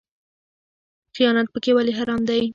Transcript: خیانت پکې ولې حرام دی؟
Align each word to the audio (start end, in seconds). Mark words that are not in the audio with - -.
خیانت 1.15 1.47
پکې 1.53 1.71
ولې 1.75 1.93
حرام 1.99 2.21
دی؟ 2.29 2.41